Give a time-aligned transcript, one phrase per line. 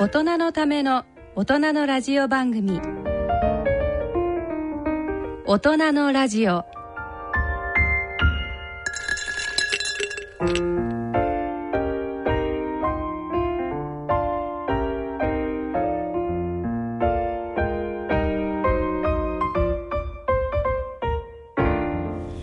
[0.00, 2.80] 大人のための大人のラジオ番組。
[5.44, 6.64] 大人のラジオ。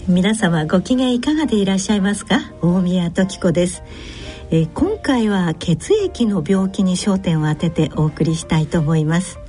[0.10, 2.52] 皆様ご機嫌いかがでいらっしゃいますか？
[2.62, 3.82] 大宮時子です、
[4.52, 9.45] えー、今回は血液の病気に焦点を当ててお送りしたいと思います。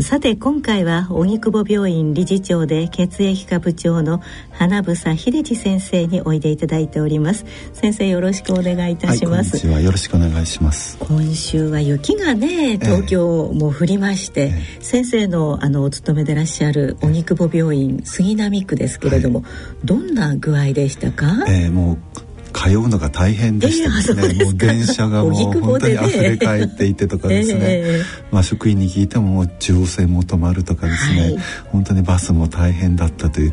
[0.00, 7.44] さて今回は荻窪病院理事長で血液科部長の花房秀次先生においでいただいております。
[7.72, 9.80] 先生よろしくお願いいたします、はい、は。
[9.80, 10.98] よろしくお願いします。
[11.00, 19.48] 今週は雪がね東京も降りまして、えー、先生のあのお勤めでいらっしゃる荻窪病院杉並区ですけれども、は
[19.82, 22.27] い、どんな具合でしたか、えー、もう
[22.58, 33.52] 通うのが大変でしたね、えー、もう電車がもう本当に溢れ返っていてとかですね、 えー、まあ職員に聞いても中央線も止まるとかですね、はい、本当にバスも大変だったという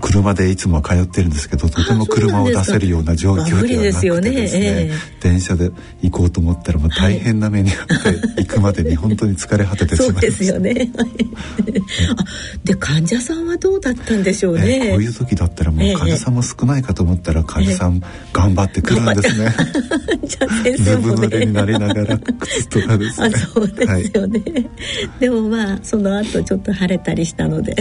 [0.00, 4.06] 車でいつも通ってるんですけどとても車を出せるような状況ではなくてです。
[4.06, 5.70] ね、ねえー、電車で
[6.02, 10.32] 行こうと思ったらもう大変な目にあって行くまでに本当に疲れ果ててしまいました。
[10.32, 10.92] そうですよね。
[12.64, 19.50] で患者さんはどうだったんでしょうね、えー、こういう時だったらもう患者さんも少ないかと思ったら患者さん頑張ってくるんですね、
[20.76, 23.26] ずぶ濡れになりながら靴とかですね。
[23.34, 24.70] あそうですよね、はい、
[25.20, 27.74] でもまあその後ちょっと晴れたりしたので、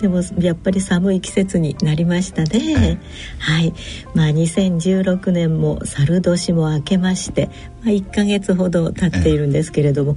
[0.00, 2.98] でもやっぱり寒い季節になりましたね。
[3.38, 3.74] はい、
[4.14, 7.50] まあ2016年も猿年も明けまして、
[7.82, 10.16] まあ1ヶ月ほど経っているんですけれども、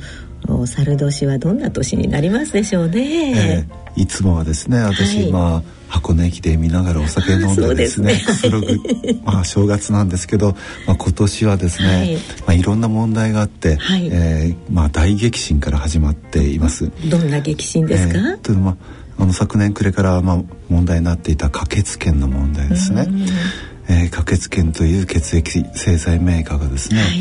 [0.67, 3.65] 猿年はどんな年になりますでしょうね。
[3.95, 8.77] えー、いつもはですね、私、はい、まあ箱根駅で見ながらお酒飲んでですねくつろぐ、
[9.23, 10.53] まあ正月なんですけど、
[10.85, 16.91] まあ、今年はですね、はい、まあ、いろんな問題があって、はい、えー、まあ、大激震から始まっています。
[17.09, 18.77] どんな激震ですか、えー、とまあ
[19.19, 23.07] あの昨年暮れからまあ問題になっていた可決権の問題ですね。
[23.89, 27.11] えー、可決権という血液製剤メーカーがですね、はい。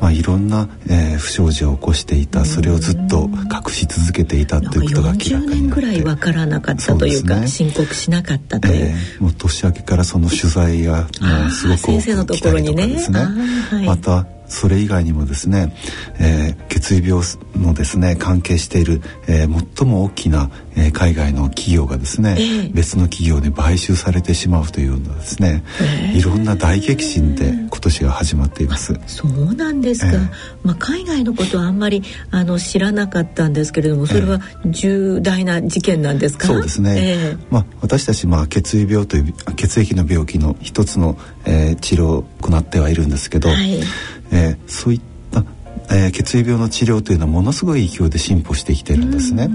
[0.00, 2.44] まあ、いろんな、えー、不祥事を起こしていた。
[2.44, 5.46] それをずっと隠し続けていたということが明らかになって。
[5.54, 15.74] 年ぐらい分からなかったというか、ね、申告しなかったという、えー、もう年明けからその取材がもうすごく多く来たりとかですね、はい、またそれ以外にもですね、
[16.18, 17.22] えー、血液病
[17.56, 28.94] のですね関係している、えー、最も大きな、えー、海外の企業がですね、えー、別の企業に買収されてしまうというようなですね、えー、いろんな大激震で今年が始まっています。
[29.06, 30.12] そうなんですか。
[30.12, 30.28] えー、
[30.62, 36.46] まあ海外のことはあんまりあの知らなかったんですけれども、それは重大な事件なんですか？
[36.48, 37.38] そうですね。
[37.50, 43.48] まあ私たちまあ血液病という血液の病気の一つの、えー、治療を行ってはいるんですけど。
[43.48, 43.80] はい
[44.32, 45.00] えー、そういっ
[45.30, 45.44] た、
[45.88, 49.48] えー、血液病の治療というのはものすごい勢いで進歩してきてるんですね。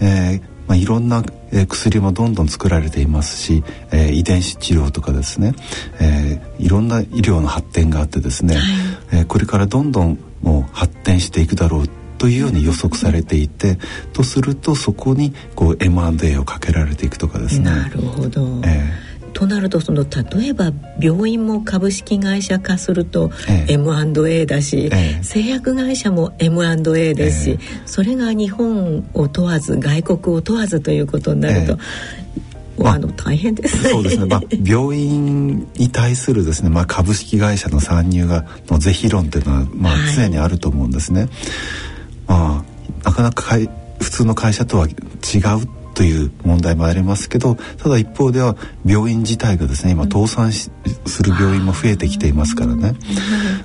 [0.00, 0.51] えー
[0.92, 5.54] ろんな、えー、薬もどんどん作られていますし、えー、遺伝子治療とかですね、
[6.00, 8.64] えー、いろんな医療の発展があってですね、はい、
[9.12, 11.88] えー、これからどんどんもう発展していくだろう
[12.18, 13.78] というように予測されていて、
[14.12, 17.64] とするとそこにこう M&A をかけられていくとかですね。
[17.64, 18.60] なるほど。
[18.64, 19.11] えー
[19.42, 23.30] となるとその例えば病院も株式会社化すると
[23.68, 31.78] M&A だし、ええ、製薬会社も M&A ですし、え、それが日本を問わず外国を問わずということになると。
[32.84, 34.26] あの大変です、ね、そうですね。
[34.26, 41.20] まあ 病院に対するですね、まあ株式会社の参入がの是非論というのはまあ常にあると思うんですね。
[41.20, 41.30] はい、
[42.28, 42.64] ま
[43.04, 43.58] あなかなか
[44.00, 50.72] 普通の会社とは違うという問題もありますけどただ一方では病院自体がですね今倒産す
[51.22, 52.94] る病院も増えてきていますからね、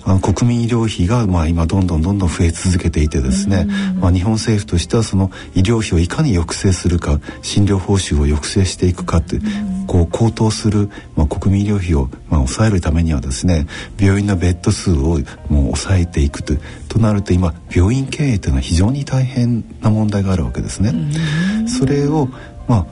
[0.05, 3.65] あの国民医療費がまあ今どんどんどんどん増え続けていてですね、
[3.99, 9.39] まあ、日本政府としてはその医療費をいかに抑制するか診療報酬を抑制していくかって
[9.87, 13.65] こう高騰する、まあ、国民医療費をまあ抑えるためにはですね
[13.99, 15.19] 病院のベッド数をもう
[15.49, 16.53] 抑えていくと
[16.89, 20.93] となると今病院経営というのは非常に大変な問題があるわけですね。
[21.67, 22.27] それを
[22.67, 22.87] まあ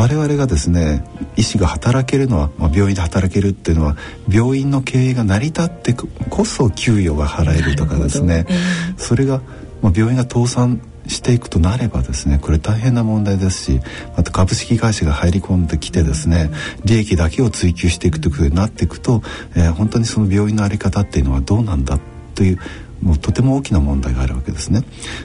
[0.00, 1.04] 我々がですね
[1.36, 3.96] 医師が働けるのは、まあ、病院で働けるっていうのは
[4.28, 9.42] 病院の経営が成り立ってこそ給与が払えるとかですね、えー、それが、
[9.82, 13.80] まあ、病院が倒産していくとなればですねこれ大変な問題ですし
[14.16, 16.50] また株式会社が入り込んできてですね
[16.84, 19.22] 利益だけを追求していくということになっていくと、
[19.56, 22.58] えー、本当にその病院の在り方っていうのはどうなんだとという
[23.02, 24.82] もうとても大きな問題があるわけですね。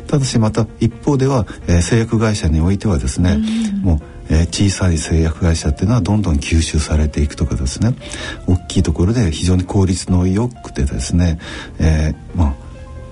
[0.07, 3.39] ただしまた一方では、えー、製薬会社においてはですね、
[3.73, 7.93] うん、もうえー、小さい製薬会社っていうのはどんどん吸収されていくとかですね
[8.47, 11.37] 大きいところで非常に効率のよくてですね、
[11.77, 12.55] えー、ま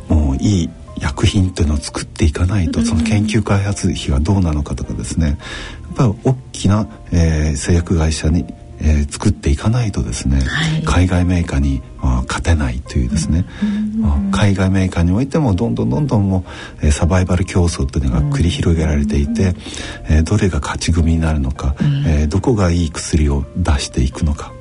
[0.09, 0.69] あもういい
[0.99, 5.27] 薬品というのを作っていかないとその研究開発費がどうなのかとかですね。
[5.27, 5.37] やっ
[5.95, 8.45] ぱり大きな、えー、製薬会社に
[8.83, 13.45] えー、作っていかないとですね、はい、海外メーカーに、まあ、勝てないというですね、
[13.97, 16.43] まあ、海外メーカーにおいてもどんどんどんどんも
[16.81, 19.53] う、えー、サバイバル競争というのが繰り広げられていて、
[20.09, 21.75] えー、どれが勝ち組になるのか、
[22.05, 24.51] えー、どこがいい薬を出していくのか。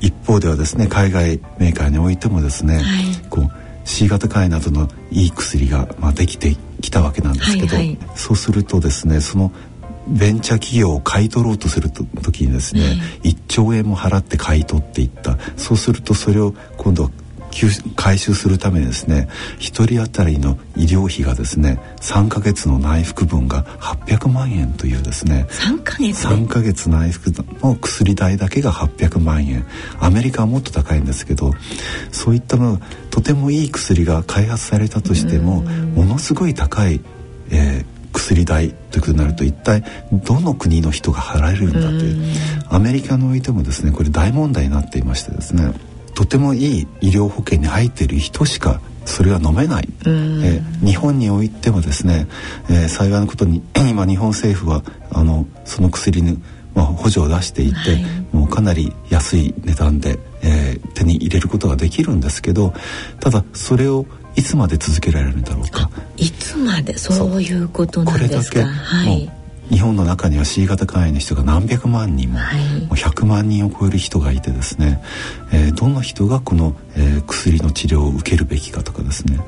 [0.00, 2.84] 一方ではですね海外メーカーにおいてもですね、はい、
[3.28, 9.52] こう C 型肝炎などのいい薬が、まあ、できてきたわけなんですけど、はいはい、そうするとですねその
[10.08, 15.38] ベンチャー企業を買い取ろうとする時にですね、うん、1兆円も払って買い取っていった。
[15.56, 17.10] そうするとそれを今度は
[17.96, 27.30] 回収するためにですね1人当たりの医療費がですね3ヶ月の内服分が800万円というですね3ヶ月 ,3 ヶ月内服
[27.62, 29.66] の薬代だけが800万円。
[30.00, 31.52] アメリカはもっと高いんですけど
[32.12, 32.80] そういったの
[33.10, 37.00] とてもいい薬が開発されたとしてもものすごい高い、
[37.50, 42.60] えー薬代ということになると一体どの国の人が払えるんだという。
[42.68, 45.72] アメリカにおいてもですねこれ大問題になっていましてですね
[46.14, 52.26] とてもいい医療保険に入っている人しかそれは飲めない、えー、日本においてもですね、
[52.68, 56.40] えー、幸いなことに 今日本政府はあのその薬に、
[56.74, 58.04] まあ、補助を出していて、はい、
[58.36, 62.74] もうかなり安い値段で、えー、手に入れることができるんですけど
[63.20, 65.90] ただそれをいつまで続けられるんだろうか。
[66.16, 66.96] いつまで？
[66.96, 68.64] そういうことなんですか？
[68.64, 69.28] はい
[69.70, 75.02] 日本の中には C 型肝炎の人が何百万人も,、はい、もう100万人を超える人がいてですね、
[75.52, 79.38] えー、どの人がこの、えー、薬の治療を受けるべきかとかですね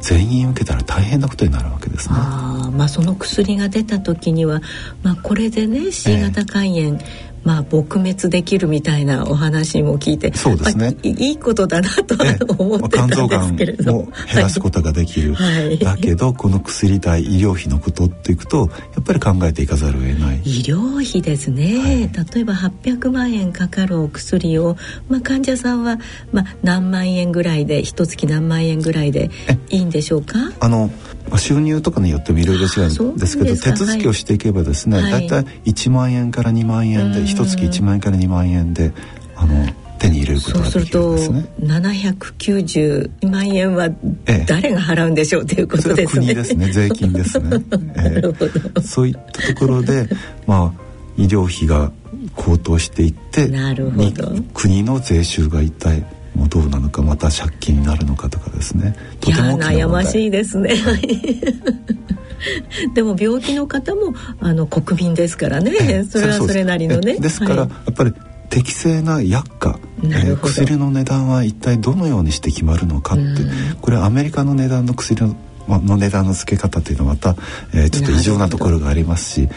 [0.00, 2.14] 全員受けたら大変なことになるわけですね。
[2.16, 4.62] あまあその薬が出た時には、
[5.02, 12.14] まあ、これでね C 型肝炎、えーまあ、撲滅できるみたいなお話も聞いてそうですね、いいことだなと
[12.58, 13.92] 思ってたんですけれど。
[13.94, 20.42] も、減らすことができる、はい、だけどこの薬代医療費のことっていくとやっぱり考えていかざるを得ない。
[20.44, 24.76] 医療費ですね、はい、例えば800万円かかるお薬を、
[25.08, 25.98] まあ、患者さんは、
[26.32, 29.30] まあ、何万円ぐらいで一月何万円ぐらいで
[29.70, 30.38] いいんでしょうか？
[30.60, 30.90] あの
[31.36, 38.92] 収入とかによってもいろいろ違うんですけど手続きをしていけばですね、はい、大体1万円から2万円で一月1万円から2万円で
[39.36, 39.66] あの
[39.98, 41.40] 手に入れることができるんですね。
[41.40, 43.90] そうすると790万円は
[44.46, 46.26] 誰が払うんでしょうということですね。
[46.26, 46.72] 国ですね。
[46.72, 47.48] 税金ですね。
[47.96, 50.08] えー、そういったところで
[50.46, 50.80] まあ
[51.16, 51.92] 医療費が
[52.36, 54.34] 高騰していってなるほど。
[54.54, 56.04] 国の税収が一体
[56.38, 58.94] もうどうなのかまた借金になるのかとかですね。
[59.20, 60.76] とても悩ましいですね。
[62.94, 66.04] でも病気の方もあの国民ですからね。
[66.04, 67.18] それはそれなりのね。
[67.18, 68.14] ですから、はい、やっぱり
[68.48, 73.24] 適正な薬価、えー、薬の値段は一体どのようにして決まるのかって
[73.80, 75.36] これアメリカの値段の薬の
[75.68, 77.36] の値段の付け方というのはまた、
[77.74, 79.48] えー、ちょっと異常なところがありますし、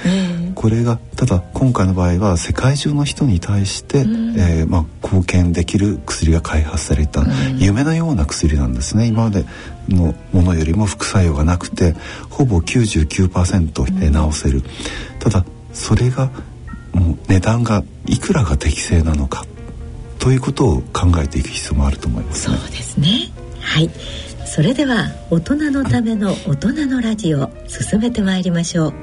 [0.55, 7.23] これがただ今回の場合は世界中の人に対して、えー、まあ、貢献できる薬が開発された
[7.57, 9.07] 夢のような薬なんですね。
[9.07, 9.45] 今まで
[9.87, 11.95] のものよりも副作用がなくて
[12.29, 14.63] ほぼ99%治せる。
[15.19, 16.29] ただそれが
[16.93, 19.45] もう値段がいくらが適正なのか
[20.19, 23.31] ということを考えていく必要もあると思います、ね、そうですね。
[23.59, 23.89] はい
[24.53, 28.93] それでは大人のための大人のラジオ進めてまいりましょう。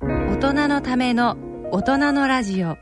[0.00, 1.36] 大人のための
[1.70, 2.78] 大人のラジオ。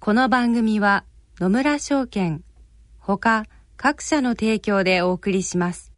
[0.00, 1.04] この番組は
[1.38, 2.42] 野村証券
[2.98, 3.44] ほか
[3.76, 5.92] 各社の提供でお送りします。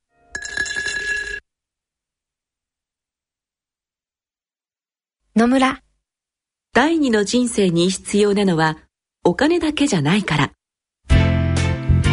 [5.35, 5.83] 野村。
[6.75, 8.77] 第二の人生に必要なのは
[9.29, 10.53] お金だけじゃないから。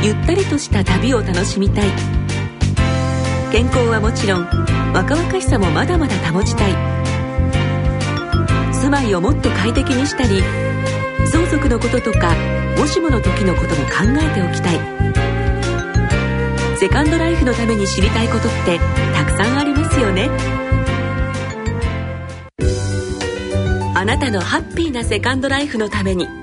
[0.02, 1.92] ゆったりとした旅を楽しみたい。
[3.52, 4.48] 健康はもちろん
[4.96, 6.74] 若々しさもまだまだ保ちたい。
[8.74, 10.42] 住まいをもっと快適にしたり
[11.32, 12.34] 相続のこととか
[12.80, 14.80] もしもの時のことも考えておきたい。
[16.80, 18.80] セカンドライフのために知りたいことって
[19.14, 20.32] たくさんありますよね。
[23.94, 26.43] あなたのハッピーなセカンドライフのために。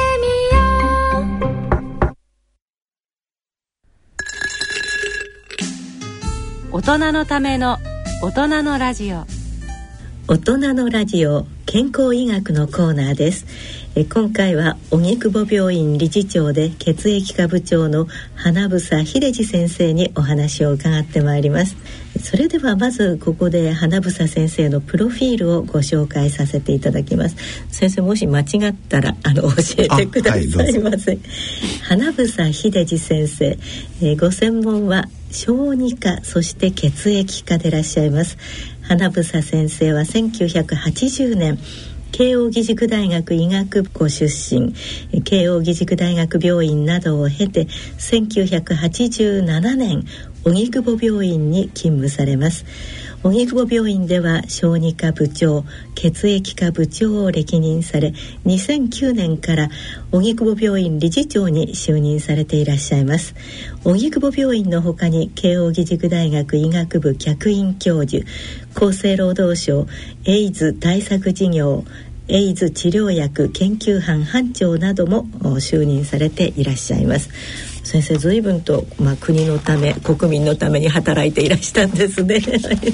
[6.73, 7.79] 大人のための
[8.21, 9.25] 大人のラジオ。
[10.29, 13.45] 大人のラジオ健康医学のコーナーです。
[13.93, 21.75] え今回は荻窪病院理事長で血液科部長の花房秀次先生にお話を伺ってまいります。
[22.23, 27.35] それではまずここで花房先生のプロフィールをご紹介させていただきます。
[27.69, 30.47] 先生もし間違ったらあの教えてください
[30.79, 31.19] ませ、はい、
[31.83, 33.57] 花房秀次先生、
[34.01, 38.37] えご専門は小児科そして血液科でいらっしゃいます。
[38.83, 41.57] 花房先生は1980年
[42.11, 44.73] 慶應義塾大学医学部ご出身。
[45.23, 50.03] 慶應義塾大学病院などを経て1987年
[50.43, 52.65] 荻窪病院に勤務されます。
[53.23, 58.15] 荻窪病院では小児科部長血液科部長を歴任され
[58.47, 59.69] 2009年から
[60.11, 63.35] 荻窪病院理事長に就任されていらっしゃいます。
[63.83, 68.25] 荻窪病院のほかに慶應義塾大学医学部客員教授
[68.73, 69.85] 厚生労働省
[70.25, 71.83] エイズ対策事業
[72.27, 75.25] エイズ治療薬研究班班長なども
[75.59, 77.29] 就任されていらっしゃいます。
[77.91, 82.41] 先生随分と、まあ、国のため国民のために働いていらしたんですね。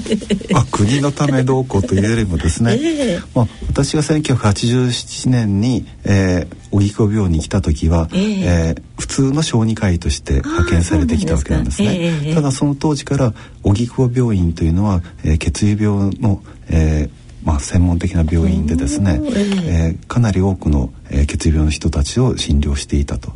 [0.54, 19.20] あ国のためどうこうというよりもですね、 えー、まあ、私が1987年に、えー、荻窪病に来た時は、えー、えー、普通の小児科医として派遣されてきたわけなんですね、えー、ただその当時から荻窪病院というのは、えー、血液病の、えーまあ、専門的な病院でですね、
[19.64, 23.32] えー、かなり多くの、えー、血液病の人たちを診療していたと。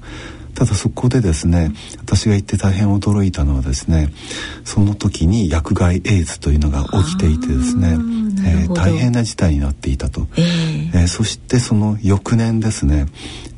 [0.54, 4.12] ただそこでですね私が言って大変驚いたのはですね
[4.64, 7.96] その時に薬害エイズというのが起きていてですね、
[8.46, 13.06] えー、大変な事態になっていたと、えー、えー、そしてその翌年ですね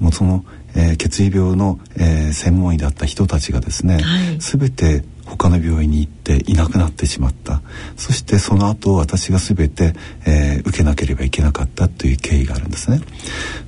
[0.00, 0.44] もうその、
[0.76, 7.62] えー、血液病の、えー、専門医だった人たちがですね、はい、全て他の病院に行っていなくなってしまった。
[7.96, 9.94] そしてその後私が全て、
[10.26, 13.00] えー、受けなければいけなかったという経緯があるんですね。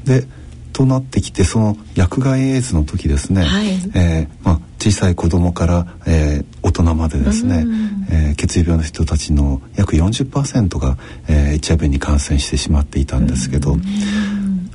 [0.04, 0.26] で
[0.76, 7.64] となってきてその薬害エイズの時ですね、はい、えー、まあ、小さい子供から、えー、大人までですね、
[8.10, 13.78] えー、血液病の人たちの約40%が、えー、HIV に感染してしまっていたんですけど。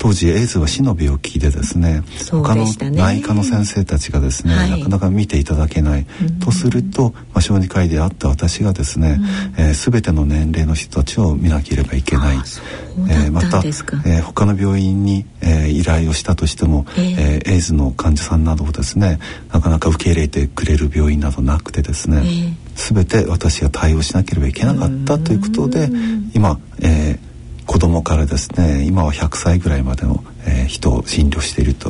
[0.02, 6.08] 当時エイズは死の病気でですね、ね、他の内科の先生たちがですね、はい、なかなか見ていただけない、
[6.44, 9.20] とすると、まあ、小児科医であった私がですね、
[9.58, 19.20] うん、えー、全ての年齢の人たちを見なければいけない、えー、また、えー、他の病院に、えー、依頼をしたとしても、えー、えー、エイズの患者さんなどをですね
[19.54, 25.90] なかなか受け入れてくれる病院などなくてですね、えー、全て私が対応しなければいけなかったということで
[26.34, 27.31] 今、えー、
[27.66, 31.90] 子供からですね今は100歳ぐらいまでの、えー、人を診療していると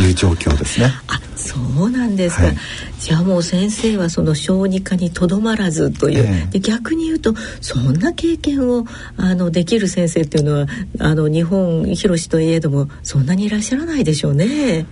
[0.00, 0.92] いう 状況ですね。
[1.08, 2.56] あそうなんですか、はい、
[2.98, 8.84] じゃあもう先生はその小児科にとどまらずという、えー、で逆に言うとそんな経験を
[9.16, 10.66] あのできる先生っていうのは
[10.98, 14.86] あの日本広しといえどもそんなにいらっしゃらないでしょうね。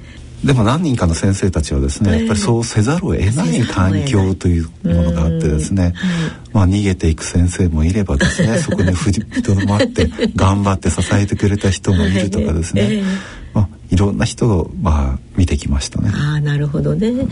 [0.44, 5.94] でも何人かの先生たちはですね、やっぱりそうせざるを得ない環境というものがあってですね、
[6.52, 13.37] まあ逃げていく先生もいればですね、そこにふとどまって頑張って支えてくれた人もいるとかですね、まあ
[13.90, 16.10] いろんな人をまあ見てきましたね。
[16.12, 17.26] あなるほどね。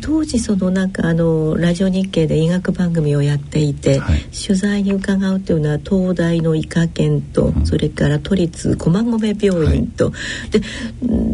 [0.00, 10.12] 当時そのなんかあのラジオ日経で医学番組をやっていて、はい、取材に伺うというのは東大の医科研と、うん、それから都立駒込病院と、は
[10.46, 10.60] い、で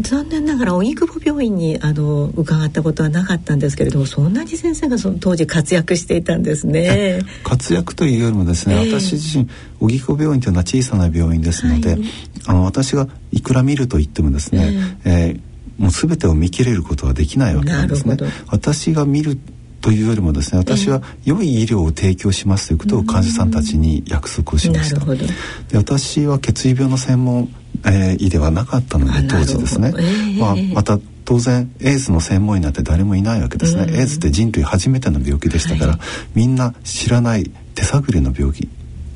[0.03, 7.21] 残念ながら荻窪病院にあの伺ったことはなかったんですけれどもそんなに先生がその当時活躍していたんですね。
[7.45, 9.49] 活躍というよりもですね、えー、私自身
[9.81, 12.01] 荻窪病院というのは小さな病院ですので、はい、
[12.47, 18.17] あの私がいくら見ると言ってもですね、えー、えーもう全てを見切れることはできないわけなんですね。
[18.49, 19.39] 私が見る
[19.81, 25.05] というよりもですね私は良い医療を提供しますということを患者さんたちに約束をしました。
[25.05, 27.49] で私は血液病の専門、
[27.85, 36.01] えー、医ではなかったので当時ですね、えー、まあ、また当然エイズの専門医なんて誰もいないわけですね、エイズって人類初めての病気でしたから、はい、
[36.35, 38.69] みんな知らない手探りの病気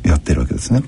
[0.04, 0.82] やってるわけですね。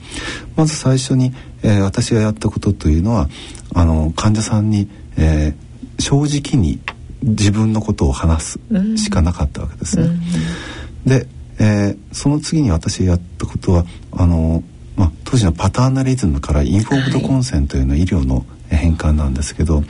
[0.56, 3.28] まず最初に、えー、私がやったことというのは
[3.74, 6.80] あの患者さんに、えー、正直に
[7.22, 8.60] 自分のことを話す
[8.96, 10.04] しかなかったわけですね。
[10.04, 11.26] うん、で、
[11.58, 14.62] えー、その次に私がやったことはあの、
[14.96, 19.82] まあ、当時のパターナリズムからインフォームドコンセントへの医療の、変換なんですけど、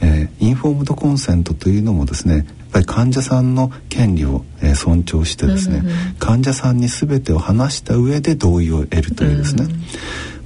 [0.00, 9.82] えー、インフォームドコンセントというのもですねやっぱり患者さんの権利を、えー、尊重してですね、うんうん、患者さんに全てを話した上で同意を得るというですね、うん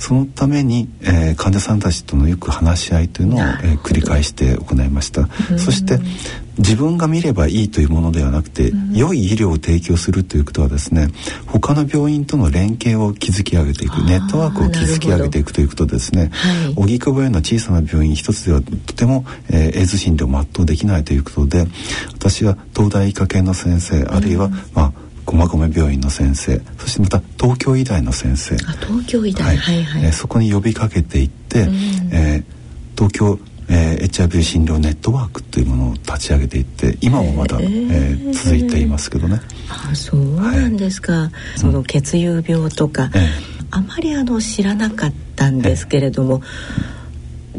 [0.00, 5.28] そのために、えー、患者さんたちとのよく話し合いというのを、えー、繰り返して行いました。
[5.58, 5.98] そして
[6.56, 11.08] 自分が見ればいいというものではなくて、良い医療を提供するということはですね
[11.46, 16.30] 他の病院との連携を築き上げていくネットワークを築き上げていくということですね。
[16.76, 21.66] 荻窪病院の小さな病院一つではとても、えー、エイズ診療を全うできないということで
[22.14, 28.56] 私は東大医科系の先生あるいは、まあ駒込病院の先生そしてまた東京医大の先生。
[28.56, 29.56] 東京医大、はい。
[29.56, 31.74] はいはい、えー、そこに呼びかけていって、うん、
[32.12, 32.44] えー、
[32.96, 33.38] 東京
[33.72, 39.40] えー、HIV 診療ネットワークというものを立ち上げていって今もまだ、えー、えー、続いていますけどね。
[39.68, 43.10] あそうなんですか、はい、その血友病とか、うん、
[43.70, 46.42] あまりあの知らなかったんですけれども、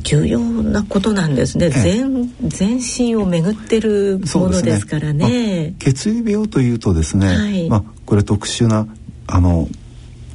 [0.02, 5.62] 重要なことなんですね、全全身を巡ってるものですからね、ね。
[5.72, 8.88] まあ、血友病というとですね、はい、まあ、これ特殊な
[9.28, 9.68] あの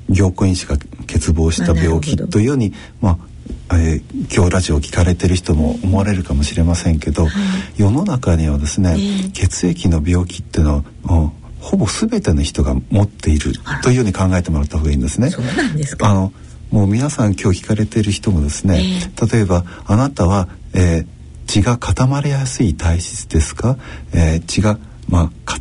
[0.08, 0.86] 凝固因子が欠
[1.32, 3.18] 乏した病気というようにまあ
[3.72, 7.32] えー、今日ラジオを聞かれてる人も思われるかもしれませんけど、はい、
[7.80, 15.30] 世の中にはですね、えー、血液の病気っていうのはほぼ全ての人が持っているというように考えてもらった方がいいんですね。
[15.30, 16.08] そうなんですか。
[16.08, 16.32] あの
[16.70, 21.06] もう皆さん今日聞かれている人もですね、えー、例えばあなたは、えー、
[21.46, 23.76] 血が固まりやすい体質ですか、
[24.12, 25.58] えー、血が、まあ、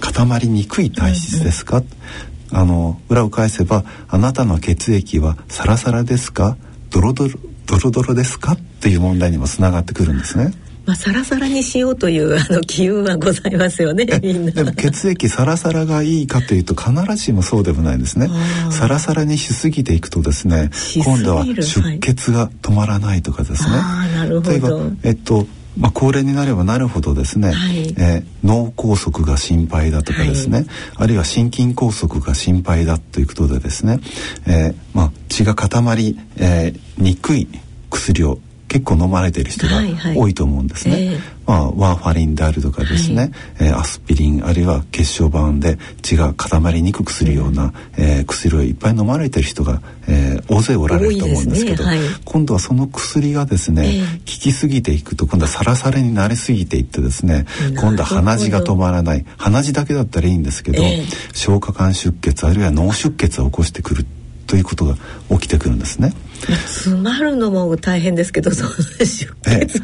[0.00, 6.56] 固まりにくい体質ですか、うんうん、あの裏を返せばあなたの血液はサラサラですか？
[6.90, 7.34] ドロドロ
[7.66, 8.52] ドロドロですか？
[8.52, 10.52] っていう問題にもつながってくるんですね。
[10.88, 18.28] まあ、サラサラにしようというあの機運はございますよねでも血液サラサラがいいかというと必ずしもそうでもないんですね。
[18.70, 20.70] サラサラにしすぎていくとですね
[21.04, 24.70] 今度は出血が止まらないとかですね、はい、例えば
[25.02, 30.66] えっとまあ、高齢になればなるほどですね、はい、えー、脳梗塞が心配だとかですね、はい、
[30.96, 34.00] あるいは心筋梗塞が心配だということでですね、
[34.48, 37.46] えーまあ、血が固まり、えー、にくい
[37.90, 39.80] 薬を結構飲まれている人が
[40.14, 40.94] 多いと思うんですね。
[40.94, 41.18] はいはいえ。
[41.18, 43.30] ー、まあ、ワーファリンであるとかですね、はい、
[43.68, 51.88] えー、アスピリンあるいは血小板で血が固まりにくくするような、えー、薬をいっぱい飲まれている人が、えー、大勢おられると思うんですけど、ね。
[51.88, 57.46] はい、今度はその薬がですね、えー、効きすぎていくと今度はサラサラになりすぎていってですね
[57.80, 59.24] 今度は鼻血が止まらない。
[59.38, 64.06] 鼻血だけだったらいいんですけど、えー、消化管出血あるいは脳出血を起こしてくる
[64.46, 64.96] ということが
[65.30, 66.12] 起きてくるんですね。
[66.46, 69.28] 詰まるのも大変ですけどその出血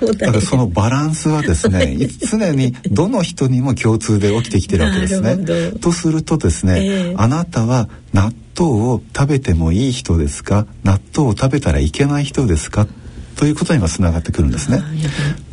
[0.05, 0.41] も大変。
[0.41, 1.97] そのバランスはですね
[2.31, 5.73] 常にどの人にも共通で起きてきてるわけですね。
[5.81, 10.67] とするとですね、えー、あなたは納豆を食べてもいい人ですか？
[10.85, 12.87] 納豆を食べたらいけない人ですか？
[13.37, 14.81] ということにもつながってくるんですね。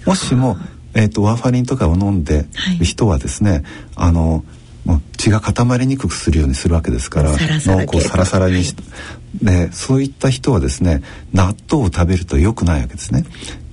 [0.05, 0.57] もしも、
[0.93, 2.45] えーと、ワーファリンとかを飲んで
[2.77, 3.63] る人はですね、はい、
[3.95, 4.45] あの
[5.17, 8.75] 血が固まりにくくするようにするわけですから脳をサラサラにし、
[9.41, 13.23] でそういった人はですね納豆を食べると良くないわけですね。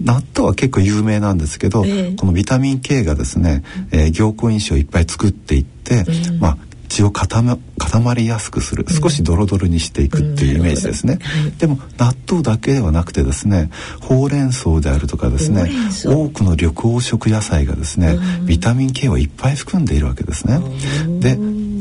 [0.02, 8.84] 納豆は結構有名なんですけど、えー、このビタミン K がですね、えー、凝固因子をいっぱい作っていって、うん、まあ血を固ま固まりやすくする。
[8.88, 11.46] 少しドロドロにしていくっていうイメージですね、うん。
[11.46, 13.70] うん、でも納豆だけではなくてですね
[14.00, 15.70] ほうれん草であるとかですね
[16.04, 20.60] 多くの緑黄色野菜がですね、ビタミン K をいっぱい含んでいるわけですね。
[21.20, 21.38] で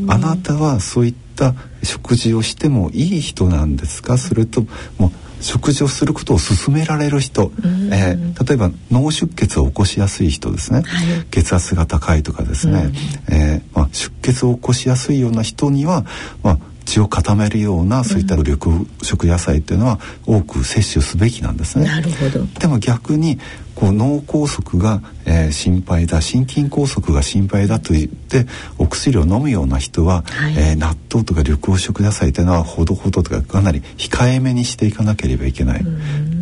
[0.10, 4.18] あなたはそういった食事をしてもいい人なんですか？
[4.18, 4.66] それと
[4.98, 7.52] もう食事をすることを勧められる人、
[7.92, 12.92] えー、例えば脳出血を起こしやすい人ですね、はい、血圧が高いとかですね、
[13.30, 16.06] えー、まあ、出血を起こしやすいような人には、
[16.44, 18.58] まあ、血を固めるようなそういった緑
[19.02, 21.86] 食野菜っていうのは多く摂取すべきなんですね。
[21.86, 23.40] なるほどでも逆に
[23.76, 28.48] こう脳梗塞が、えー、心配だ心筋梗塞が心配だと言って
[28.80, 35.86] お薬を飲むような人は、はい、えー、納豆とか緑黄色野菜というのはほどほどとかかなり控えめにしていかなければいけない。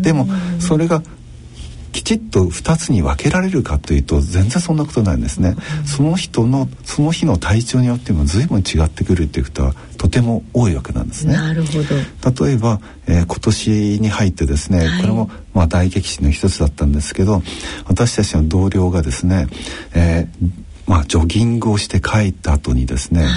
[0.02, 0.28] でも
[0.60, 1.02] それが
[1.96, 11.36] きちっと2つに分けられるかというと全然そんなことないんですね、うん、その人のその日の体調によっても随分違ってくるっていうことはとても多いわけなんですね。
[11.36, 12.46] なるほど。
[12.46, 13.70] 例えば、えー、今年
[14.02, 17.42] に入ってですね、はい、これもまあ大激震の一つだったんですけど
[17.88, 19.48] 私たちの同僚がですね、
[19.94, 23.30] えーまあ、ジョギングをして帰った後にですね、は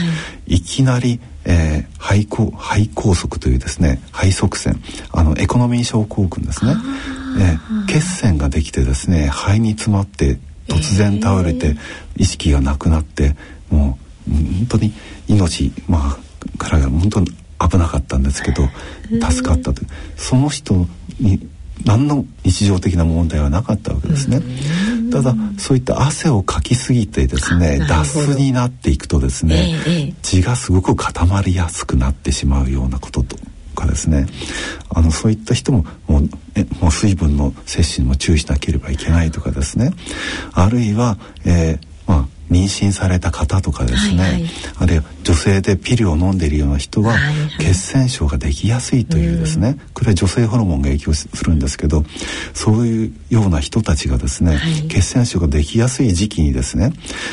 [0.49, 6.75] い、いきなり、えー、肺高肺梗塞というですね肺塞栓あのエコノミー症候群ですね。
[7.39, 10.39] え血栓ができてですね肺に詰まって
[10.69, 11.77] 突然倒れて
[12.17, 13.37] 意識がなくなって
[13.71, 14.93] もう本当に
[15.29, 18.69] 命まあからが本当に危なかったんですけど
[19.31, 19.83] 助かったと
[20.17, 20.87] その人
[21.21, 21.49] に
[21.85, 24.43] 何の日常的な問題はなかったわけですね。
[25.13, 33.37] ただそういった汗をかきすぎてですね脱水になっていくとですね、ええ、血がすごく固まりやすくなってしまうようなことと
[33.79, 34.27] かですね。
[34.91, 39.93] あのそういった人ももうえもう水分の摂取にも注意しなければいけないとかですね。
[40.53, 44.45] あるいは、えー、まあ妊娠された方とかですね、はいはい、
[44.79, 47.15] あるいは女性でピルを飲んでいるような人は
[47.59, 52.05] 血栓症ができやすいというですね、はいはい、これは女性ホルモンが影響するんですけど
[52.55, 56.93] そういうような人たちがですね、はい、血栓症ができやすい時期にですね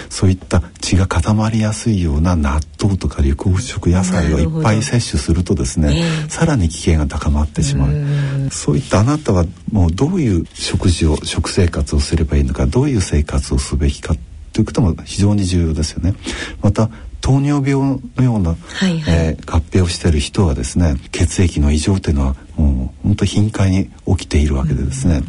[0.09, 8.51] そういった血が固まりやすいような納豆とか緑黄色野菜をいっぱい摂取するとですね、えー、さらに危険が高まってしまう。
[8.51, 14.15] そういったあなたはもうどういう食事を食生活をすればいいのかどういう生活をすべきか
[14.55, 16.15] ということも非常に重要ですよね。
[16.61, 16.89] また
[17.19, 25.23] 糖尿病のような、はいはい、えー、合併をしている人はですね血液の異常というのはもう本当頻回に起きているわけでですね、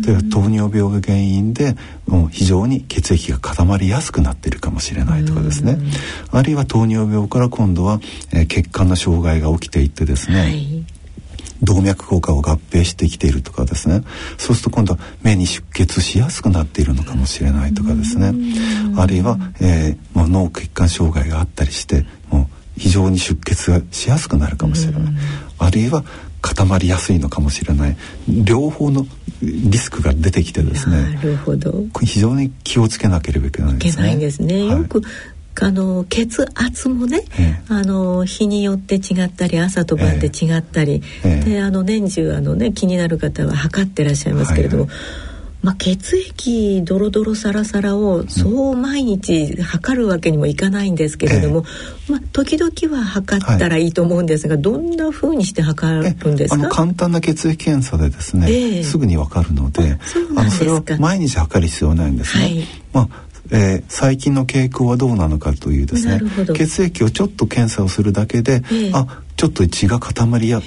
[0.00, 5.78] で糖尿病が原因でもう非常に血液が固まりやすくなっているかもしれないとかですね。
[6.32, 8.00] あるいは糖尿病から今度は、
[8.32, 10.73] えー、血管の障害が起きていってですね、はい
[11.62, 14.02] 動脈硬化を合併してきているとかですね。
[14.38, 18.32] そうすると今度は目に出血しやすくなっているのかもしれないとかですね。
[18.96, 25.02] あるいは、えー、もう脳血管障害があったりしてもう非常に出血がしやすくなるかもしれない。
[25.58, 26.04] あるいは
[26.42, 27.96] 固まりやすいのかもしれない。
[28.28, 29.06] 両方の
[29.40, 31.14] リスクが出てきてですね。
[31.14, 31.84] なるほど。
[32.02, 33.90] 非常に気をつけなければいけないですね。
[33.90, 35.02] いけないですね、はい、よく
[35.60, 37.24] あの血圧もね、
[37.68, 41.02] あの日によって違ったり朝と晩で違ったり、
[41.44, 44.84] であの年中あのね気になる方は測ってらっしゃいますけれども。
[44.84, 44.98] はいはい
[45.64, 51.64] まあ、血液ドロドロサラサラをそう毎日測るわけにもいかないんですけれども、
[52.10, 56.68] えまあ、時々は測ったらいいと思うんですが、はい、どんなふうにして測るんですか？
[56.68, 58.46] 簡単な血液検査でですね、
[58.80, 59.98] えすぐにわかるので
[60.36, 62.44] あのそれを毎日測る必要はないんですね。
[62.44, 63.08] はい、まあ
[63.50, 66.20] えー、最近の傾向はどうなのかというですね
[66.54, 70.60] 血液をちょっと検査をするだけで、えー、あちょっと血が固まりや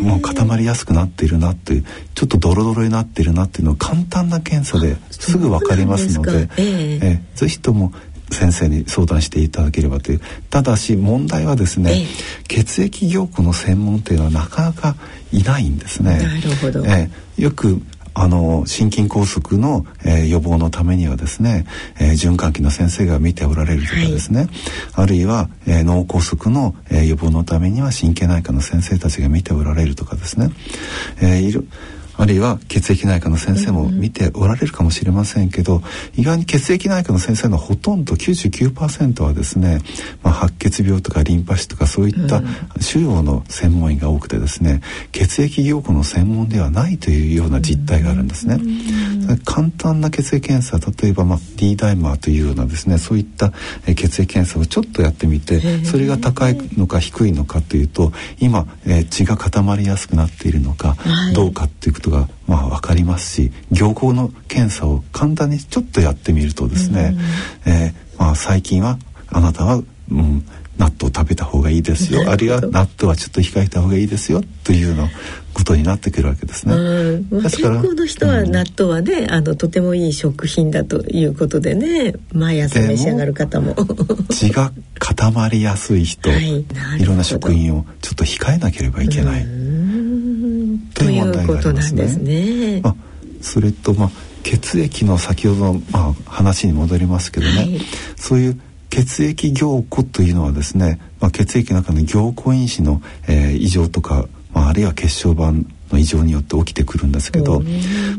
[0.00, 7.92] もう固まりやすくなっているなっていうちょっとドロドロになっているなっていうのは簡単な検査ですぐ分かりますのでえー、えー、ぜひとも
[8.30, 10.20] 先生に相談していただければという。
[10.50, 12.06] ただし問題はですね、えー、
[12.48, 14.96] 血液凝固の専門というのはなかなか
[15.32, 16.18] いないんですね。
[16.18, 17.80] なるほど、えー、よく
[18.14, 21.66] あの心筋梗塞の、えー、予防のためにはですね、
[22.00, 24.48] えー、循環器の先生が見ておられるとかですね、はい、
[25.04, 30.50] あるいは、えー、脳梗塞の、えー、予防のためには神経内科の先生たちが見ておられるとかですね、
[31.20, 31.66] えー、いる
[32.16, 35.82] あるいは血液内科の先生も見ておられるかもしれませんけど、
[36.16, 39.80] 意外に血液内科の先生のほとんど99%はですね、
[40.22, 42.42] まあ、白血病とかリンパ腫とかそういった
[42.80, 44.80] 腫瘍の専門医が多くてですね
[45.12, 48.58] 血液凝固の専門ではないというような実態があるんですね。
[49.44, 53.52] 簡単な血液検査例えば、まあ、D ダイマーというようなですねそういった
[53.94, 60.96] 血液検査をちょっとやってみてそれが高いのか低いのかというと今、えー、血が固まりやすくなっているのか
[61.34, 67.16] どうかということがまあ分かりますし行行の検査を簡単にちょっとやってみるとですね、
[67.66, 70.46] うん、えー、まあ、最近はあなたは、うん、
[70.78, 72.28] 納豆食べた方がいいですよ。
[72.30, 74.42] あるいは納豆はちょっと控えた方がいいですよ。
[74.64, 75.08] というの
[75.52, 76.74] ことになってくるわけですね。
[77.30, 83.74] まあ、健康の人は納豆はね、うん、あのとてもいい食品だということでね毎朝召し上がる方も。
[84.30, 86.64] 血が固まりやすい人、はい、
[87.00, 89.44] いろんな食品をちょっと控えなければいけない。
[90.94, 92.08] という問題がありますね。
[92.08, 92.80] すね。
[92.82, 92.96] まあ、
[93.40, 94.10] それと、まあ、
[94.42, 97.80] 血液の先ほどの、まあ、話に戻りますけどね、はい、
[98.16, 98.60] そういう
[98.94, 105.50] 血液凝固というのはですね、まあ、血液の中の凝固因子の、えー、異常とか、まあ、あるいは血小板
[105.92, 107.60] の異常によって起きてくるんですけど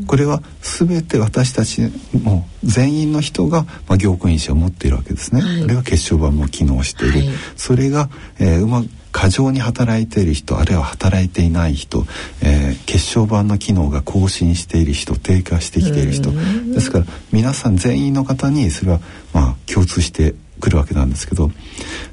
[0.06, 5.40] これは全て私たちも全員の人が、まあ、凝固因子を持っているわけですね。
[5.40, 12.04] はい、あるいは血小板も機能している、はい、それが、えー、うまく過剰に働いている人あるいは働いていない人、
[12.42, 16.32] えー、血小板の機能が更新している人低下してきている人。
[16.74, 19.00] ですから皆さん全員の方にそれは
[19.32, 21.50] まあ共通してくるわけなんですけど。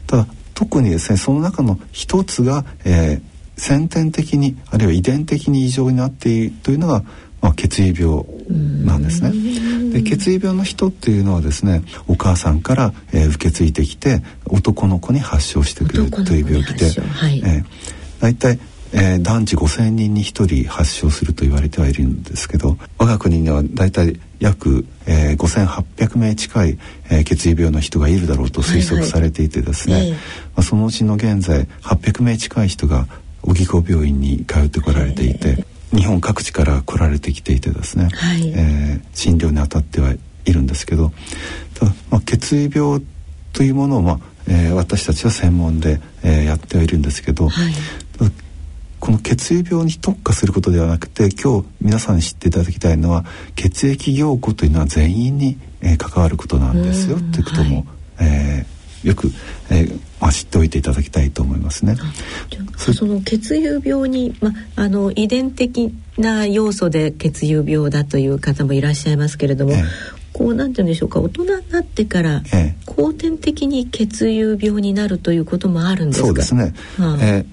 [0.08, 7.04] ただ特にですねその中の一つが、えー、先天的にあるいは遺伝的に異常になっているというのが、まあ、
[7.52, 8.24] 血液病
[8.86, 9.32] なんですね。
[9.92, 17.66] で血液病の人っていうのはですねお母さんから、えー、受け継いできて男の子に発症してくるという病気で、はい、えー、
[18.22, 18.60] 大体
[18.96, 26.78] えー、男児5,000人に1人発症すると言われてはいるんですけど我が国には大体約、えー、5,800名近い、
[27.10, 30.04] えー、血液病の人がいるだろうと推測されていてですね、はい。
[30.04, 30.20] はい、ま
[30.58, 33.08] あ、そのうちの現在800名近い人が
[33.42, 40.14] 荻窪病院に通ってこられていて、日本各地から来られてきていてですね、はい、えー、診療に当たっては
[40.46, 41.12] いるんですけど
[41.76, 43.02] ただ、まあ、血液病
[43.54, 47.74] というものを、まあえー、私たちは専門で、えー、やってはいるんですけど、はい、
[49.00, 53.26] この血液病に特化することではなくて今日皆さんに知っていただきたいのは
[53.56, 57.86] 血液凝固というのは全員に、えー、関わることなんですよということも、はい、
[58.20, 58.73] えー、
[59.04, 59.32] よく、
[59.70, 61.96] えーまあ、知っておいていただきたいと思いますね。
[62.78, 69.84] その血友病に、まあの遺伝的な要素で血友病だという方もいらっしゃいますけれども、ええ、
[70.32, 72.42] こうなんて言うんでしょうか大人になってから
[72.86, 76.28] 後天的に血友病になるということもあるんですか？
[76.28, 76.74] そうですね。
[76.98, 77.46] はあ、えー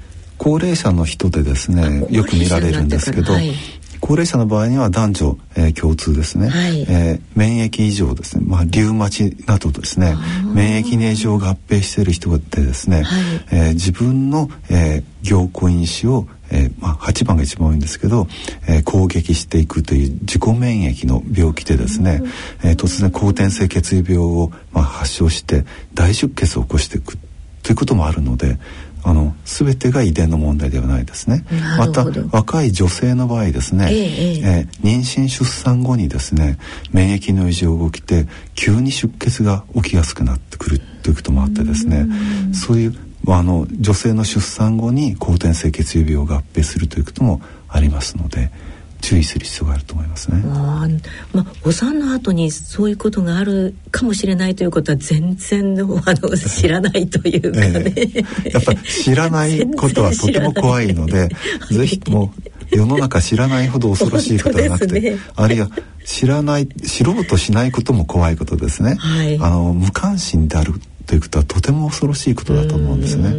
[0.42, 3.52] 高齢者の人でですねよく見られるんですけど、はい、
[4.00, 10.16] 高齢者の場合には男女、えー、共通ですね、はい、えー、免疫異常ですね、まあ、リウマチなどですね。
[10.54, 18.26] 免疫異常合併している人でですね、はい、えー、自分の、えー、凝固因子をえーまあ、8番が一番多いんですけど、
[18.68, 22.22] えー、攻撃していくという自己免疫の病気でですね、
[22.64, 27.16] えー、突然後天性血液病を、まあ、発症して大出血を起こしていく
[27.62, 28.58] ということもあるので
[29.02, 31.44] あの全てが遺伝の問題ではないですね。
[31.78, 36.58] また若い女性の場合ですね、えー、えー、妊娠出産後にですね
[36.92, 42.06] 免疫の異常が起きて急に出血が起きやすくなってくるということもあってですね
[42.52, 42.94] そういう
[43.28, 48.50] あの女性の出産後に後天性血液病が合併するということもありますので
[49.00, 50.42] 注意する必要があると思いますね。
[50.46, 50.86] あ
[51.32, 59.60] まあ、お産の後にそういうことがあるかもしれないということは全然あの知らないというかね、ええ、やっぱり 知らない。
[59.80, 61.28] ことはとても怖いので
[61.70, 62.32] ぜひも
[62.72, 65.70] う世の中知らないほど恐ろしいことはなくて、ね、あるいは
[66.04, 68.96] 知らない知ろうとしないことも怖いことですね。
[68.98, 70.74] はい、あの無関心である
[71.10, 73.34] ということはとても恐ろしいことだと思うんですね。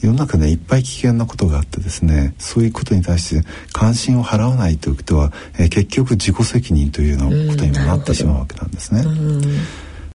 [0.00, 9.04] 世の中ねいっぱい危険なことがあってですねそういうことに対して関心を払わないということは、えー、結局自己責任というようなことにもなってしまうわけなんですね。